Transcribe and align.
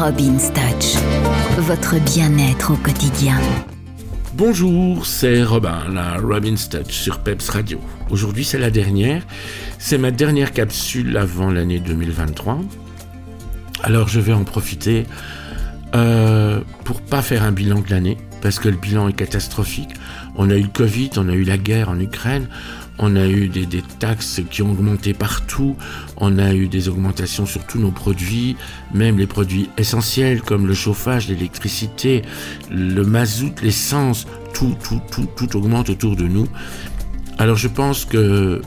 Robin's 0.00 0.52
Touch, 0.52 0.94
votre 1.58 1.98
bien-être 2.14 2.72
au 2.72 2.76
quotidien. 2.76 3.36
Bonjour, 4.34 5.04
c'est 5.04 5.42
Robin, 5.42 5.82
la 5.92 6.18
Robin's 6.18 6.68
Touch 6.68 6.92
sur 6.92 7.18
Peps 7.18 7.48
Radio. 7.48 7.80
Aujourd'hui, 8.08 8.44
c'est 8.44 8.60
la 8.60 8.70
dernière. 8.70 9.24
C'est 9.80 9.98
ma 9.98 10.12
dernière 10.12 10.52
capsule 10.52 11.16
avant 11.16 11.50
l'année 11.50 11.80
2023. 11.80 12.60
Alors, 13.82 14.06
je 14.06 14.20
vais 14.20 14.32
en 14.32 14.44
profiter 14.44 15.04
euh, 15.96 16.60
pour 16.84 17.00
pas 17.00 17.20
faire 17.20 17.42
un 17.42 17.50
bilan 17.50 17.80
de 17.80 17.90
l'année, 17.90 18.18
parce 18.40 18.58
que 18.58 18.68
le 18.68 18.76
bilan 18.76 19.08
est 19.08 19.12
catastrophique. 19.12 19.90
On 20.36 20.50
a 20.50 20.56
eu 20.56 20.62
le 20.62 20.68
Covid, 20.68 21.10
on 21.16 21.28
a 21.28 21.32
eu 21.32 21.44
la 21.44 21.58
guerre 21.58 21.88
en 21.88 21.98
Ukraine, 21.98 22.48
on 22.98 23.16
a 23.16 23.26
eu 23.26 23.48
des, 23.48 23.66
taxes 23.98 24.40
qui 24.50 24.62
ont 24.62 24.70
augmenté 24.70 25.14
partout, 25.14 25.76
on 26.16 26.38
a 26.38 26.54
eu 26.54 26.68
des 26.68 26.88
augmentations 26.88 27.46
sur 27.46 27.64
tous 27.64 27.78
nos 27.78 27.90
produits, 27.90 28.56
même 28.92 29.18
les 29.18 29.26
produits 29.26 29.70
essentiels 29.76 30.42
comme 30.42 30.66
le 30.66 30.74
chauffage, 30.74 31.28
l'électricité, 31.28 32.22
le 32.70 33.04
mazout, 33.04 33.54
l'essence, 33.62 34.26
tout, 34.52 34.76
tout, 34.82 35.00
tout, 35.10 35.28
tout 35.36 35.56
augmente 35.56 35.90
autour 35.90 36.16
de 36.16 36.24
nous. 36.24 36.48
Alors 37.38 37.56
je 37.56 37.68
pense 37.68 38.04
que 38.04 38.60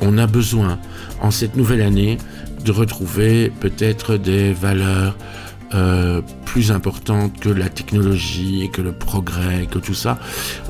on 0.00 0.18
a 0.18 0.26
besoin 0.26 0.78
en 1.20 1.30
cette 1.30 1.56
nouvelle 1.56 1.82
année 1.82 2.18
de 2.64 2.72
retrouver 2.72 3.52
peut-être 3.60 4.16
des 4.16 4.52
valeurs 4.52 5.16
euh, 5.74 6.20
plus 6.52 6.70
importante 6.70 7.40
que 7.40 7.48
la 7.48 7.70
technologie 7.70 8.62
et 8.62 8.68
que 8.68 8.82
le 8.82 8.92
progrès, 8.92 9.66
que 9.70 9.78
tout 9.78 9.94
ça. 9.94 10.18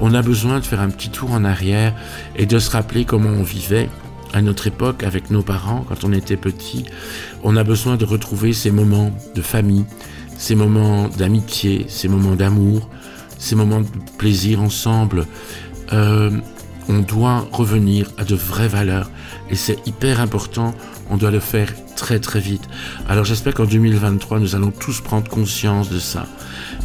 On 0.00 0.14
a 0.14 0.22
besoin 0.22 0.60
de 0.60 0.64
faire 0.64 0.80
un 0.80 0.90
petit 0.90 1.10
tour 1.10 1.32
en 1.32 1.42
arrière 1.42 1.92
et 2.36 2.46
de 2.46 2.60
se 2.60 2.70
rappeler 2.70 3.04
comment 3.04 3.30
on 3.30 3.42
vivait 3.42 3.88
à 4.32 4.42
notre 4.42 4.68
époque 4.68 5.02
avec 5.02 5.32
nos 5.32 5.42
parents 5.42 5.84
quand 5.88 6.04
on 6.04 6.12
était 6.12 6.36
petit. 6.36 6.84
On 7.42 7.56
a 7.56 7.64
besoin 7.64 7.96
de 7.96 8.04
retrouver 8.04 8.52
ces 8.52 8.70
moments 8.70 9.10
de 9.34 9.42
famille, 9.42 9.84
ces 10.38 10.54
moments 10.54 11.08
d'amitié, 11.08 11.86
ces 11.88 12.06
moments 12.06 12.36
d'amour, 12.36 12.88
ces 13.38 13.56
moments 13.56 13.80
de 13.80 13.88
plaisir 14.18 14.62
ensemble. 14.62 15.26
Euh, 15.92 16.30
on 16.88 17.00
doit 17.00 17.46
revenir 17.52 18.10
à 18.18 18.24
de 18.24 18.34
vraies 18.34 18.68
valeurs 18.68 19.10
et 19.50 19.56
c'est 19.56 19.78
hyper 19.86 20.20
important. 20.20 20.74
On 21.10 21.16
doit 21.16 21.30
le 21.30 21.40
faire 21.40 21.68
très 21.96 22.18
très 22.18 22.40
vite. 22.40 22.62
Alors 23.08 23.24
j'espère 23.24 23.54
qu'en 23.54 23.64
2023, 23.64 24.40
nous 24.40 24.56
allons 24.56 24.70
tous 24.70 25.00
prendre 25.00 25.28
conscience 25.28 25.90
de 25.90 25.98
ça 25.98 26.26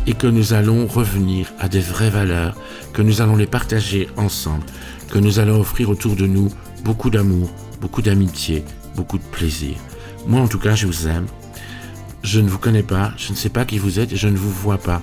et 0.06 0.14
que 0.14 0.28
nous 0.28 0.54
allons 0.54 0.88
revenir 0.88 1.52
à 1.60 1.68
des 1.68 1.80
vraies 1.80 2.10
valeurs, 2.10 2.56
que 2.94 3.02
nous 3.02 3.22
allons 3.22 3.36
les 3.36 3.48
partager 3.48 4.08
ensemble, 4.18 4.64
que 5.10 5.20
nous 5.20 5.40
allons 5.40 5.60
offrir 5.60 5.90
autour 5.90 6.16
de 6.16 6.28
nous 6.28 6.50
beaucoup 6.84 7.10
d'amour, 7.10 7.50
beaucoup 7.82 8.02
d'amitié, 8.02 8.64
beaucoup 8.96 9.18
de 9.18 9.24
plaisir. 9.24 9.76
Moi 10.28 10.42
en 10.42 10.48
tout 10.48 10.60
cas, 10.60 10.76
je 10.76 10.88
vous 10.88 11.08
aime. 11.08 11.26
Je 12.24 12.40
ne 12.40 12.50
vous 12.50 12.58
connais 12.58 12.84
pas, 12.84 13.14
je 13.18 13.32
ne 13.32 13.38
sais 13.38 13.50
pas 13.50 13.64
qui 13.64 13.78
vous 13.78 14.00
êtes 14.00 14.12
et 14.12 14.18
je 14.18 14.28
ne 14.28 14.38
vous 14.38 14.52
vois 14.52 14.78
pas. 14.78 15.02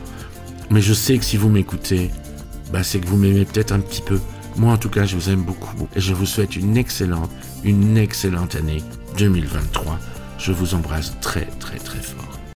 Mais 0.71 0.83
je 0.83 0.93
sais 0.93 1.17
que 1.17 1.25
si 1.25 1.37
vous 1.37 1.49
m'écoutez, 1.49 2.11
bah, 2.73 2.83
c'est 2.83 2.99
que 2.99 3.07
vous 3.07 3.17
m'aimez 3.17 3.45
peut-être 3.45 3.73
un 3.73 3.81
petit 3.81 4.03
peu. 4.03 4.19
Moi 4.57 4.73
en 4.73 4.79
tout 4.79 4.89
cas, 4.89 5.05
je 5.05 5.17
vous 5.17 5.31
aime 5.31 5.43
beaucoup 5.43 5.89
et 5.97 6.01
je 6.01 6.15
vous 6.15 6.27
souhaite 6.27 6.57
une 6.57 6.77
excellente, 6.77 7.31
une 7.65 7.97
excellente 7.97 8.55
année 8.55 8.83
2023. 9.19 9.99
Je 10.39 10.53
vous 10.53 10.75
embrasse 10.75 11.19
très 11.21 11.47
très 11.59 11.79
très 11.79 12.01
fort. 12.01 12.44